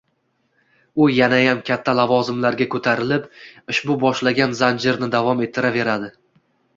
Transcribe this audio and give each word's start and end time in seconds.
U 1.03 1.09
yanayam 1.15 1.59
katta 1.67 1.93
lavozimlarga 1.99 2.67
ko‘tarilib, 2.75 3.27
ushbu 3.73 3.97
boshlangan 4.05 4.57
zanjirni 4.63 5.11
davom 5.17 5.45
ettiraveradi. 5.49 6.11